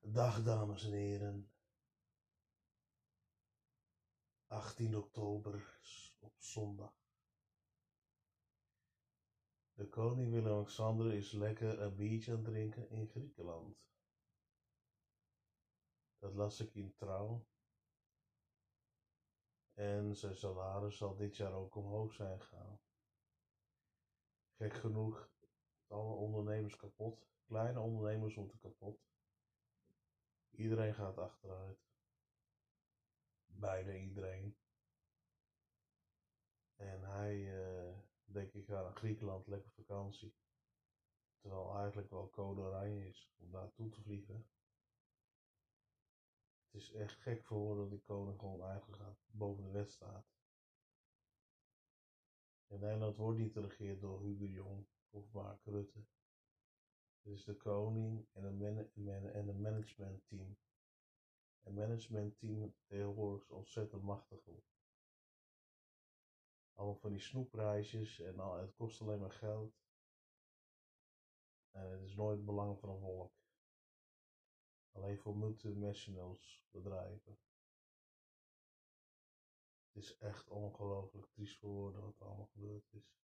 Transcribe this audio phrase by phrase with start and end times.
[0.00, 1.50] Dag dames en heren.
[4.46, 5.80] 18 oktober
[6.18, 6.94] op zondag.
[9.72, 13.76] De koning Willem-Alexander is lekker een biertje aan het drinken in Griekenland.
[16.18, 17.46] Dat las ik in trouw.
[19.74, 22.80] En zijn salaris zal dit jaar ook omhoog zijn gegaan.
[24.56, 25.30] Gek genoeg,
[25.90, 27.28] alle ondernemers kapot.
[27.44, 29.00] Kleine ondernemers moeten kapot.
[30.50, 31.78] Iedereen gaat achteruit.
[33.46, 34.56] Bijna iedereen.
[36.76, 40.34] En hij, uh, denk ik, gaat naar Griekenland lekker vakantie.
[41.40, 44.48] Terwijl eigenlijk wel code oranje is om daar toe te vliegen.
[46.70, 49.90] Het is echt gek voor woorden dat die koning gewoon eigenlijk gaat boven de wet
[49.90, 50.26] staat.
[52.66, 56.04] In Nederland wordt niet geregeerd door Hugo Jong of Mark Rutte.
[57.22, 58.56] Het is de koning en een,
[58.94, 60.58] man en een managementteam.
[61.62, 64.68] Een managementteam tegenwoordig is ontzettend machtig geworden.
[66.74, 69.74] Allemaal van die snoepreisjes en al, het kost alleen maar geld.
[71.70, 73.32] En het is nooit het belang van een volk.
[74.92, 77.38] Alleen voor multinationals bedrijven.
[79.86, 83.20] Het is echt ongelooflijk triest voor woorden wat er allemaal gebeurd is.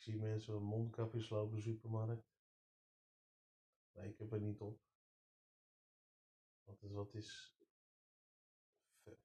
[0.00, 2.32] Ik zie mensen met mondkapjes lopen in de supermarkt.
[3.92, 4.80] Nee, ik heb er niet op.
[6.64, 7.56] Want wat is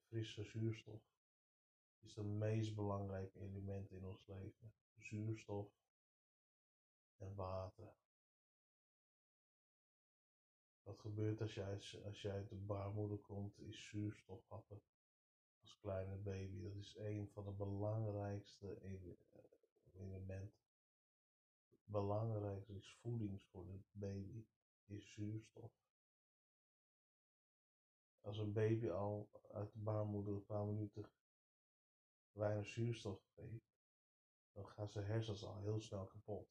[0.08, 1.02] frisse zuurstof?
[2.00, 4.74] is het meest belangrijke element in ons leven.
[4.96, 5.70] Zuurstof
[7.16, 7.94] en water.
[10.82, 11.72] Wat gebeurt als jij,
[12.04, 14.82] als jij uit de baarmoeder komt, is zuurstof happen
[15.60, 16.62] als kleine baby.
[16.62, 18.80] Dat is een van de belangrijkste
[19.92, 20.65] elementen.
[21.88, 24.46] Belangrijkste is voeding voor de baby,
[24.84, 25.72] is zuurstof.
[28.20, 31.10] Als een baby al uit de baarmoeder een paar minuten
[32.32, 33.76] weinig zuurstof geeft,
[34.52, 36.48] dan gaan zijn hersens al heel snel kapot.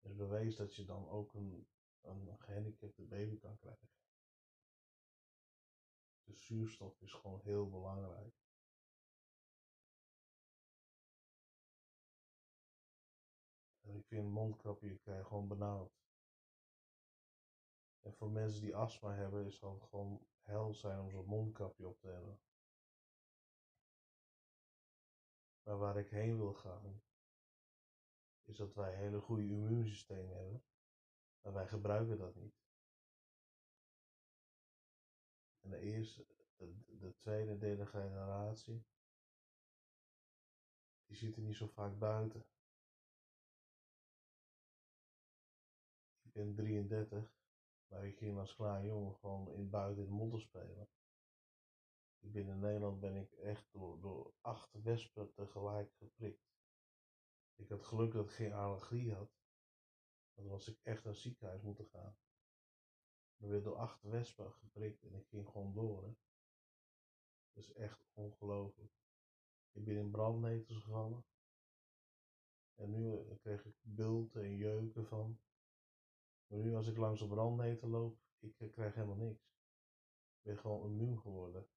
[0.00, 1.68] Het is bewezen dat je dan ook een,
[2.00, 3.90] een gehandicapte baby kan krijgen.
[6.24, 8.34] Dus zuurstof is gewoon heel belangrijk.
[14.10, 16.02] En ik vind mondkapje krijg gewoon benauwd.
[18.00, 22.00] En voor mensen die astma hebben, is het gewoon hel zijn om zo'n mondkapje op
[22.00, 22.40] te hebben.
[25.62, 27.02] Maar waar ik heen wil gaan,
[28.44, 30.64] is dat wij een hele goede immuunsysteem hebben,
[31.40, 32.54] maar wij gebruiken dat niet.
[35.60, 38.84] En de eerste, de, de tweede, derde generatie,
[41.06, 42.44] die zitten niet zo vaak buiten.
[46.40, 47.34] Ben 33,
[47.86, 50.88] maar ik ging als klein jongen gewoon in buiten in de modder spelen.
[52.18, 56.48] Ik ben in Nederland ben ik echt door, door acht wespen tegelijk geprikt.
[57.54, 59.30] Ik had geluk dat ik geen allergie had.
[60.34, 62.16] Dan was ik echt naar het ziekenhuis moeten gaan.
[63.36, 66.16] Ik werd door acht wespen geprikt en ik ging gewoon door.
[67.52, 68.92] Dat is echt ongelooflijk.
[69.72, 71.24] Ik ben in brandnetels gevallen.
[72.74, 75.40] En nu eh, kreeg ik bulten en jeuken van.
[76.50, 79.44] Maar nu als ik langs een brandnetel loop, ik eh, krijg helemaal niks.
[80.36, 81.68] Ik ben gewoon immuun geworden.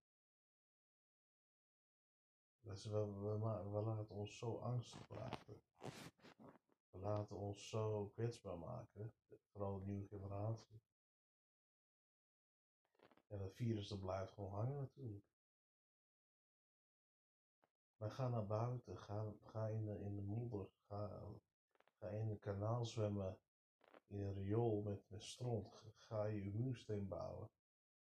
[2.60, 5.62] Dus we, laten ons zo angstig maken.
[6.90, 9.14] We laten ons zo kwetsbaar maken.
[9.52, 10.82] Vooral de nieuwe generatie.
[13.28, 15.26] En dat virus dat blijft gewoon hangen natuurlijk.
[17.98, 21.22] Maar ga naar buiten, ga, ga in, de, in de modder, ga,
[22.00, 23.40] ga in een kanaal zwemmen,
[24.14, 25.84] in een riool met, met stront.
[25.98, 27.50] Ga je immuunsysteem bouwen.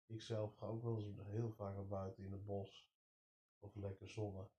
[0.05, 2.91] Ik zelf ga ook wel eens heel vaak naar buiten in het bos
[3.59, 4.49] of lekker zonne.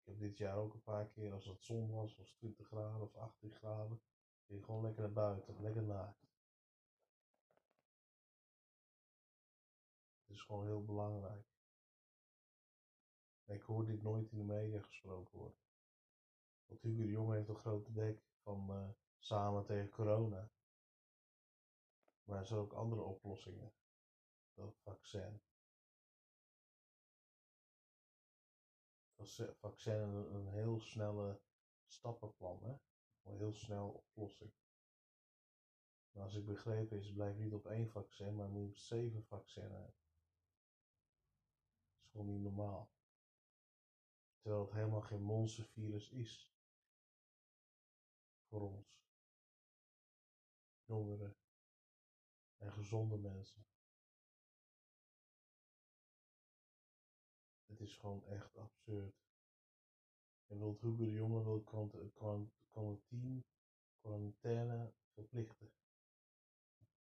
[0.00, 3.00] Ik heb dit jaar ook een paar keer, als het zon was, was 20 graden
[3.00, 4.02] of 18 graden,
[4.46, 6.20] ging gewoon lekker naar buiten, lekker naakt.
[10.20, 11.46] Het is gewoon heel belangrijk.
[13.44, 15.60] Ik hoor dit nooit in de media gesproken worden.
[16.66, 18.88] Want Hugo de Jong heeft een grote bek van uh,
[19.26, 20.50] samen tegen corona.
[22.24, 23.72] Maar er zijn ook andere oplossingen.
[24.54, 25.40] Dat vaccin.
[29.58, 31.40] vaccin een, een heel snelle
[31.86, 32.78] stappenplan, hè?
[33.22, 34.52] Een heel snel oplossing.
[36.10, 39.94] Maar als ik begrepen is, blijf niet op één vaccin, maar moet zeven vaccins hebben.
[41.92, 42.90] Dat is gewoon niet normaal.
[44.40, 46.54] Terwijl het helemaal geen monstervirus is.
[48.48, 49.05] voor ons.
[50.86, 51.36] Jongeren
[52.56, 53.66] en gezonde mensen.
[57.66, 59.14] Het is gewoon echt absurd.
[60.46, 61.62] En Hugo de Jonge wil
[62.70, 63.44] quarantine,
[64.00, 65.72] quarantaine verplichten.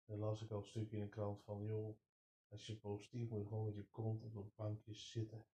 [0.05, 1.97] Dan las ik al een stukje in de krant van, joh,
[2.47, 5.45] als je positief moet, gewoon met je kont op een bankje zitten.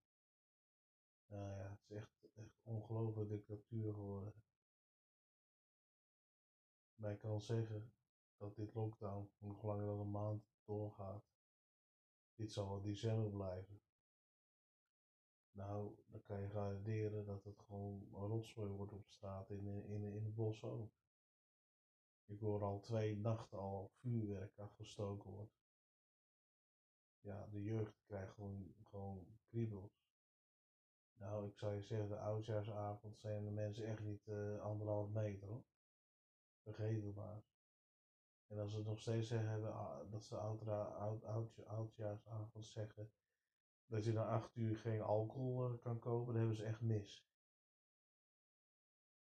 [1.26, 4.44] Nou ja, het is echt, echt ongelooflijk dictatuur geworden.
[6.96, 7.94] Maar ik kan zeggen
[8.42, 11.24] dat dit lockdown nog langer dan een maand doorgaat.
[12.36, 13.82] Dit zal wel december blijven.
[15.52, 20.24] Nou, dan kan je garanderen dat het gewoon rotzooi wordt op straat in, in, in
[20.24, 20.92] het bos ook.
[22.26, 25.60] Ik hoor al twee nachten al vuurwerk afgestoken wordt.
[27.20, 30.10] Ja, de jeugd krijgt gewoon, gewoon kriebels.
[31.14, 35.48] Nou, ik zou je zeggen, de oudjaarsavond zijn de mensen echt niet uh, anderhalf meter
[35.48, 35.64] hoor.
[36.62, 37.44] Vergeet het maar.
[38.52, 40.36] En als ze nog steeds zeggen ah, dat ze
[41.66, 43.12] oudjaarsavond zeggen
[43.86, 47.28] dat je na acht uur geen alcohol uh, kan kopen, dan hebben ze echt mis.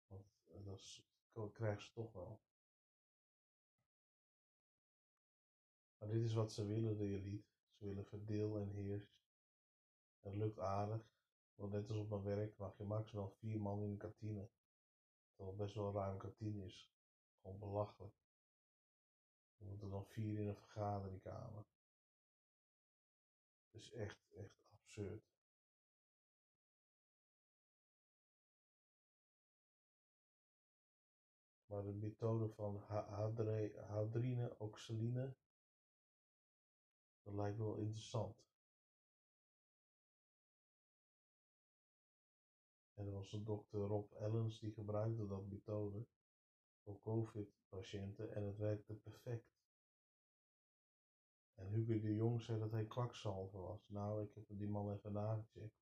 [0.06, 0.64] Want uh,
[1.32, 2.41] dat, krijgen ze toch wel.
[5.99, 7.49] Maar dit is wat ze willen, de elite.
[7.73, 9.14] Ze willen verdeel en heers.
[10.20, 11.11] Het lukt aardig.
[11.55, 14.50] Want net als op mijn werk mag je maximaal vier man in een kantine.
[15.35, 16.93] Terwijl best wel een ruim kantine is.
[17.41, 18.22] Gewoon belachelijk.
[19.62, 21.64] Er moeten dan vier in een vergaderingkamer.
[23.64, 25.31] Het is echt, echt absurd.
[31.67, 32.76] Maar de methode van
[33.87, 35.35] hadrine oxaline,
[37.23, 38.44] dat lijkt wel interessant.
[42.94, 46.06] En er was een dokter Rob Ellens die gebruikte dat methode
[46.82, 49.51] voor COVID-patiënten en het werkte perfect.
[51.54, 53.88] En Hugo de Jong zei dat hij kwakzalver was.
[53.88, 55.81] Nou, ik heb die man even nagecheckt.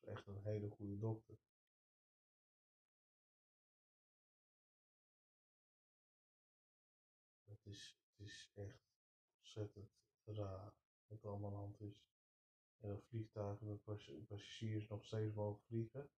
[0.00, 1.38] Dat is echt een hele goede dokter.
[7.44, 8.82] Het is, het is echt
[9.38, 9.90] ontzettend
[10.24, 10.74] raar
[11.06, 12.04] wat er allemaal aan de hand is.
[12.80, 16.10] En dat vliegtuigen met passagiers nog steeds mogen vliegen.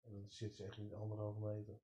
[0.00, 1.80] En dan zit ze echt niet anderhalve meter.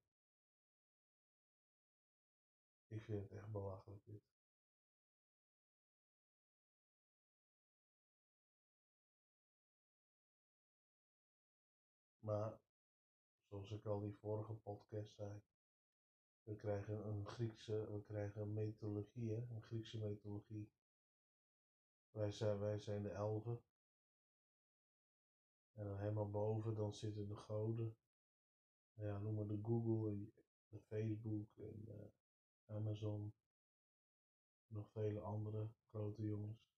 [2.88, 4.40] Ik vind het echt belachelijk dit.
[12.20, 12.61] Maar,
[13.49, 15.43] zoals ik al die vorige podcast zei,
[16.43, 20.70] we krijgen een Griekse, we krijgen een mythologie, een Griekse mythologie.
[22.11, 23.61] Wij zijn, wij zijn de elfen.
[25.72, 27.96] En dan helemaal boven, dan zitten de goden
[29.00, 30.32] ja, noem maar de Google,
[30.69, 33.32] de Facebook en uh, Amazon.
[34.67, 36.69] Nog vele andere grote jongens.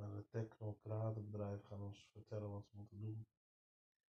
[0.00, 3.26] Maar de technocratenbedrijven gaan ons vertellen wat ze moeten doen.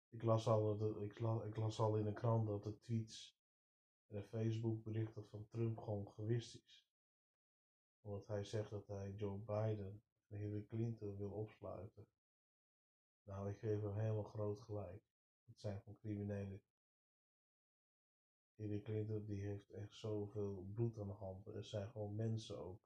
[0.08, 3.36] Ik las al, ik, las, ik las al in de krant dat de tweets
[4.06, 6.86] en de Facebook berichten van Trump gewoon gewist is.
[8.00, 12.06] Omdat hij zegt dat hij Joe Biden en Hillary Clinton wil opsluiten.
[13.24, 15.02] Nou, ik geef hem helemaal groot gelijk.
[15.44, 16.62] Het zijn gewoon criminelen.
[18.54, 21.46] Hillary Clinton die heeft echt zoveel bloed aan de hand.
[21.46, 22.80] Er zijn gewoon mensen ook,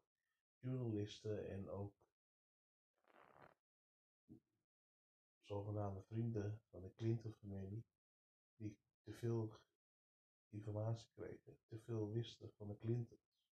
[0.59, 2.06] journalisten en ook
[5.47, 7.85] zogenaamde vrienden van de Clinton-familie,
[8.57, 9.53] die te veel
[10.49, 13.45] informatie kregen, te veel wisten van de Clintons.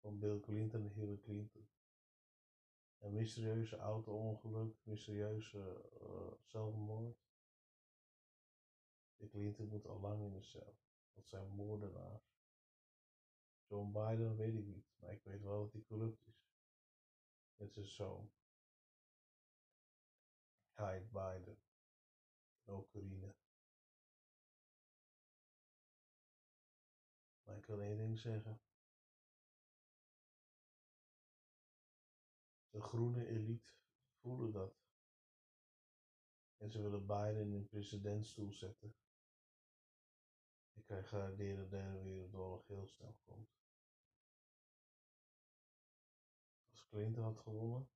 [0.00, 1.68] Van Bill Clinton en Hillary Clinton.
[2.98, 7.18] Een mysterieuze auto-ongeluk, mysterieuze uh, zelfmoord.
[9.16, 10.76] De Clinton moet al lang in de cel.
[11.12, 12.34] Dat zijn moordenaars.
[13.66, 16.48] John Biden weet ik niet, maar ik weet wel dat hij corrupt is.
[17.56, 18.32] Met zijn zoon.
[20.74, 21.58] Hyde Biden.
[22.64, 23.34] En ook Corine.
[27.42, 28.60] Maar ik kan één ding zeggen.
[32.70, 33.72] De groene elite
[34.20, 34.82] voelen dat.
[36.56, 38.96] En ze willen Biden in een presidentstoel zetten.
[40.72, 43.48] Ik kan garanderen dat de derde wereldoorlog heel snel komt.
[46.70, 47.88] Als Clinton had gewonnen,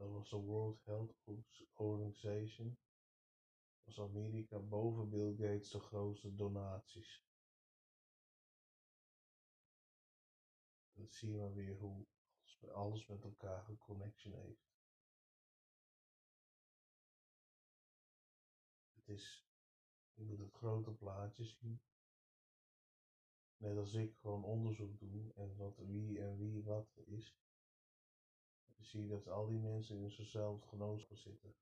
[0.00, 1.14] dan was de World Health
[1.74, 2.78] Organization,
[3.84, 7.24] was Amerika boven Bill Gates de grootste donaties.
[10.92, 12.06] Dan zie je maar weer hoe
[12.72, 14.68] alles met elkaar een connection heeft.
[18.92, 19.48] Het is
[20.14, 21.80] Je moet het grote plaatje zien.
[23.56, 27.34] Net als ik gewoon onderzoek doen en wat wie en wie wat is.
[28.80, 31.54] Zie dat al die mensen in zo'nzelfde genootschap zitten.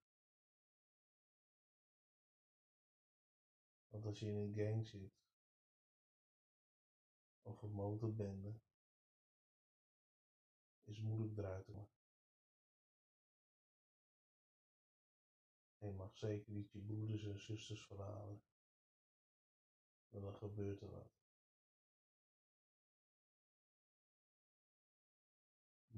[3.89, 5.13] Want als je in een gang zit,
[7.43, 8.61] of een motorbende,
[10.85, 11.97] is moeilijk eruit te komen.
[15.79, 18.43] En je mag zeker niet je broeders en zusters verhalen.
[20.09, 21.28] Want dan gebeurt er wat.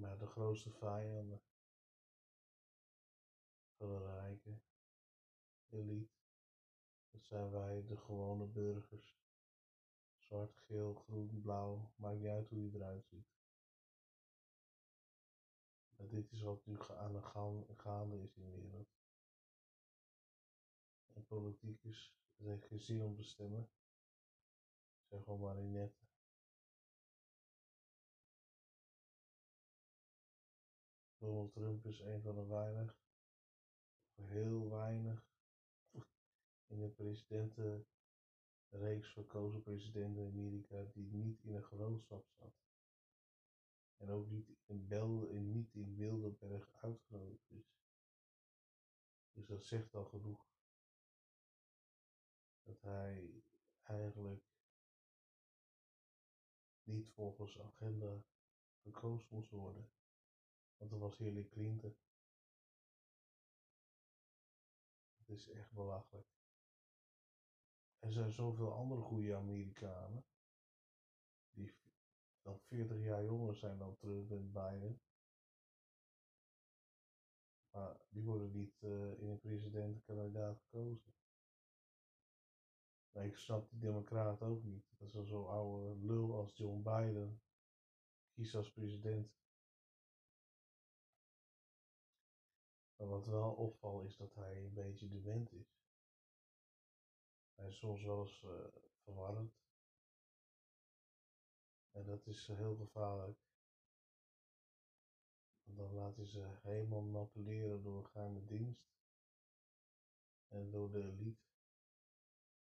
[0.01, 1.43] Maar de grootste vijanden
[3.77, 4.63] van de rijken,
[5.69, 6.19] elite,
[7.11, 9.19] dat zijn wij, de gewone burgers.
[10.17, 13.29] Zwart, geel, groen, blauw, maakt niet uit hoe je eruit ziet.
[15.97, 17.23] Maar dit is wat nu aan de
[17.77, 18.89] gaande is in de wereld.
[21.13, 23.71] En politiek is, het heeft geen zin om te stemmen.
[25.09, 26.10] Zeg gewoon marionetten.
[31.21, 32.99] Donald Trump is een van de weinig,
[34.15, 35.29] heel weinig,
[36.67, 42.55] in de presidentenreeks verkozen presidenten in Amerika die niet in een genootschap zat.
[43.97, 47.79] En ook niet in, Bel niet in Bilderberg uitgenodigd is.
[49.33, 50.47] Dus dat zegt al genoeg.
[52.63, 53.43] Dat hij
[53.83, 54.45] eigenlijk
[56.83, 58.23] niet volgens agenda
[58.83, 59.91] gekozen moest worden.
[60.81, 61.97] Want dat was Hillary Clinton.
[65.17, 66.29] Het is echt belachelijk.
[67.99, 70.25] Er zijn zoveel andere goede Amerikanen.
[71.51, 71.75] Die
[72.43, 75.01] dan 40 jaar jonger zijn dan Trump en Biden.
[77.71, 81.15] Maar die worden niet uh, in een presidentenkandidaat gekozen.
[83.13, 84.85] Ik snap die democraten ook niet.
[84.99, 87.43] Dat is zo'n oude lul als John Biden
[88.33, 89.39] kiest als president.
[93.01, 95.79] Maar wat wel opvalt is dat hij een beetje dement is.
[97.55, 98.67] Hij is soms wel eens uh,
[99.03, 99.55] verwarrend.
[101.91, 103.39] En dat is heel gevaarlijk.
[105.63, 108.89] Want dan laat hij ze helemaal manipuleren door geheime dienst.
[110.49, 111.49] En door de elite.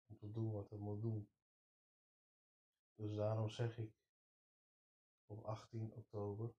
[0.06, 1.28] Om te doen wat hij moet doen.
[2.94, 3.92] Dus daarom zeg ik
[5.26, 6.54] op 18 oktober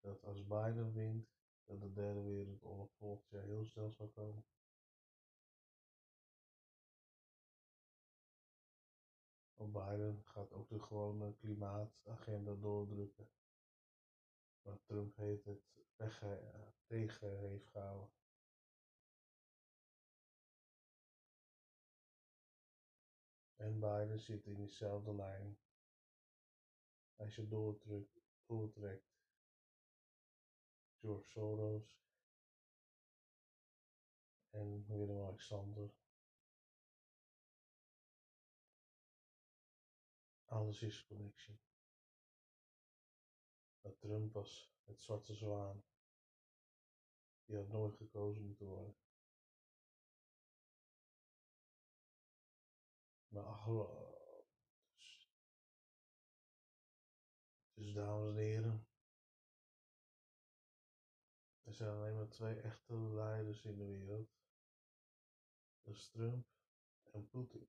[0.00, 1.35] dat als Biden wint,
[1.66, 4.44] dat de derde wereldoorlog volgend jaar heel snel zal komen.
[9.76, 13.28] Biden gaat ook de gewone klimaatagenda doordrukken.
[14.62, 15.62] Waar Trump heet het
[15.96, 16.24] weg
[16.86, 18.10] tegen heeft gehouden.
[23.56, 25.58] En Biden zit in dezelfde lijn.
[27.16, 29.15] Als je doortrekt, doortrekt
[31.06, 32.00] George Soros
[34.50, 35.94] en Willem-Alexander.
[40.44, 41.58] Alles is connection.
[43.80, 45.84] Dat Trump was het zwarte zwaan.
[47.44, 48.96] Die had nooit gekozen moeten worden.
[53.28, 53.64] Maar ach,
[54.96, 55.30] dus,
[57.74, 58.85] dus dames en heren, er
[61.76, 64.30] zijn alleen maar twee echte leiders in de wereld.
[65.82, 66.46] Dat is Trump
[67.10, 67.68] en Poetin.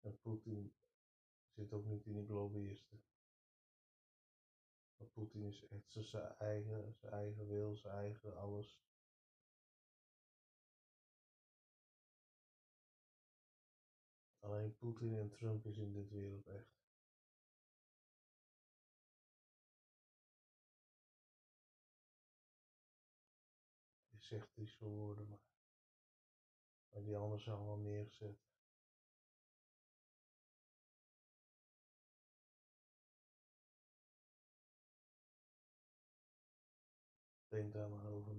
[0.00, 0.74] En Poetin
[1.48, 3.02] zit ook niet in de globalisten.
[4.96, 8.80] Maar Poetin is echt zijn eigen, zijn eigen wil, zijn eigen alles.
[14.38, 16.77] Alleen Poetin en Trump is in dit wereld echt.
[24.28, 25.40] Zegt die zo woorden, maar,
[26.88, 28.46] maar die anderen zijn allemaal neergezet.
[37.48, 38.37] Denk daar maar over.